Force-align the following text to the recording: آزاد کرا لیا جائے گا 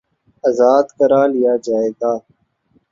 آزاد 0.43 0.85
کرا 0.97 1.21
لیا 1.33 1.53
جائے 1.65 1.89
گا 1.99 2.13